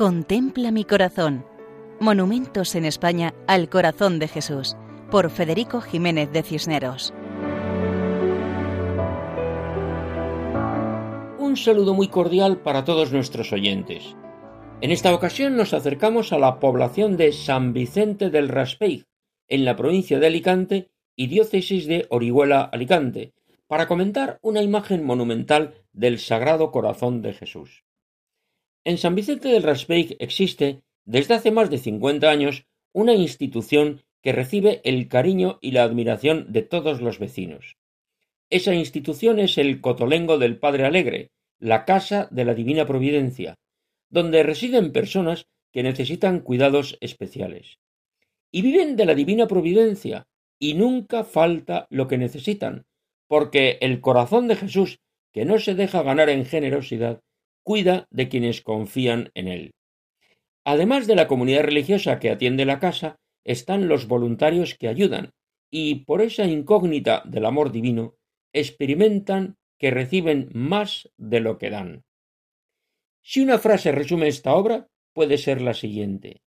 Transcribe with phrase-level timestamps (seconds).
[0.00, 1.44] Contempla mi corazón.
[2.00, 4.74] Monumentos en España al corazón de Jesús,
[5.10, 7.12] por Federico Jiménez de Cisneros.
[11.38, 14.16] Un saludo muy cordial para todos nuestros oyentes.
[14.80, 19.04] En esta ocasión nos acercamos a la población de San Vicente del Raspeig,
[19.48, 23.34] en la provincia de Alicante y diócesis de Orihuela Alicante,
[23.66, 27.84] para comentar una imagen monumental del Sagrado Corazón de Jesús.
[28.84, 34.32] En San Vicente del Raspeig existe, desde hace más de 50 años, una institución que
[34.32, 37.76] recibe el cariño y la admiración de todos los vecinos.
[38.48, 43.54] Esa institución es el Cotolengo del Padre Alegre, la Casa de la Divina Providencia,
[44.08, 47.78] donde residen personas que necesitan cuidados especiales.
[48.50, 50.26] Y viven de la Divina Providencia,
[50.58, 52.86] y nunca falta lo que necesitan,
[53.28, 54.98] porque el corazón de Jesús,
[55.32, 57.20] que no se deja ganar en generosidad,
[57.70, 59.74] cuida de quienes confían en él.
[60.64, 65.30] Además de la comunidad religiosa que atiende la casa, están los voluntarios que ayudan,
[65.70, 68.16] y por esa incógnita del amor divino,
[68.52, 72.02] experimentan que reciben más de lo que dan.
[73.22, 76.42] Si una frase resume esta obra, puede ser la siguiente.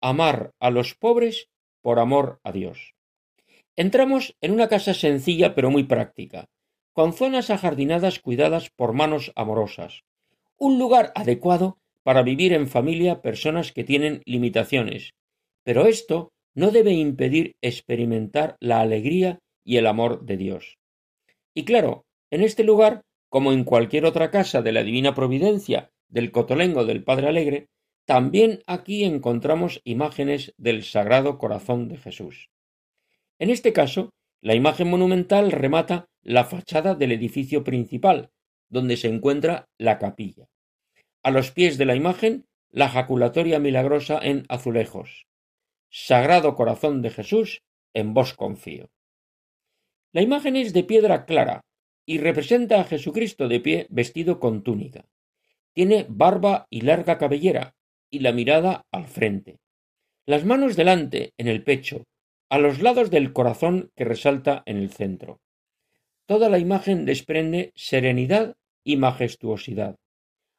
[0.00, 1.48] Amar a los pobres
[1.82, 2.94] por amor a Dios.
[3.74, 6.48] Entramos en una casa sencilla pero muy práctica,
[6.92, 10.04] con zonas ajardinadas cuidadas por manos amorosas,
[10.58, 15.14] un lugar adecuado para vivir en familia personas que tienen limitaciones,
[15.62, 20.78] pero esto no debe impedir experimentar la alegría y el amor de Dios.
[21.54, 26.30] Y claro, en este lugar, como en cualquier otra casa de la Divina Providencia del
[26.30, 27.68] Cotolengo del Padre Alegre,
[28.04, 32.50] también aquí encontramos imágenes del Sagrado Corazón de Jesús.
[33.38, 34.10] En este caso,
[34.42, 38.30] la imagen monumental remata la fachada del edificio principal,
[38.74, 40.48] donde se encuentra la capilla.
[41.22, 45.26] A los pies de la imagen, la jaculatoria milagrosa en azulejos.
[45.88, 47.62] Sagrado Corazón de Jesús,
[47.94, 48.90] en vos confío.
[50.12, 51.60] La imagen es de piedra clara
[52.04, 55.06] y representa a Jesucristo de pie vestido con túnica.
[55.72, 57.76] Tiene barba y larga cabellera
[58.10, 59.60] y la mirada al frente.
[60.26, 62.02] Las manos delante, en el pecho,
[62.50, 65.38] a los lados del corazón que resalta en el centro.
[66.26, 69.96] Toda la imagen desprende serenidad y majestuosidad,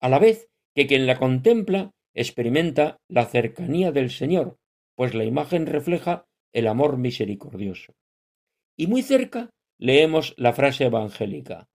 [0.00, 4.58] a la vez que quien la contempla experimenta la cercanía del Señor,
[4.94, 7.94] pues la imagen refleja el amor misericordioso.
[8.76, 11.68] Y muy cerca leemos la frase evangélica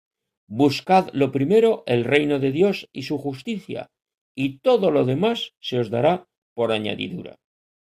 [0.48, 3.90] Buscad lo primero el reino de Dios y su justicia,
[4.36, 7.40] y todo lo demás se os dará por añadidura.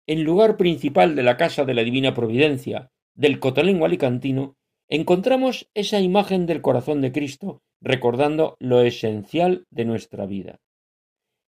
[0.06, 4.56] En lugar principal de la casa de la Divina Providencia, del Cotolengo alicantino,
[4.88, 10.58] encontramos esa imagen del corazón de Cristo recordando lo esencial de nuestra vida.